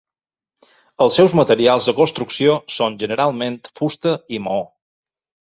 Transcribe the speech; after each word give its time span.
Els 1.05 1.17
seus 1.19 1.35
materials 1.39 1.87
de 1.89 1.93
construcció 1.99 2.57
són 2.77 2.97
generalment 3.05 3.61
fusta 3.83 4.17
i 4.39 4.43
maó. 4.49 4.67